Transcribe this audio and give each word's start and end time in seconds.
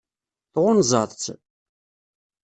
Tɣunzaḍ-tt? 0.53 1.25